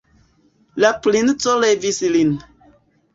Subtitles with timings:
[0.83, 2.33] La princo levis lin.